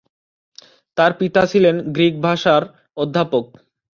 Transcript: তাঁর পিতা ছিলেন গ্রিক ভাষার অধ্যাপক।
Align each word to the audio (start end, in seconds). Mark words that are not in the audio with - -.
তাঁর 0.97 1.11
পিতা 1.19 1.41
ছিলেন 1.51 1.75
গ্রিক 1.93 2.15
ভাষার 2.21 2.63
অধ্যাপক। 2.97 3.45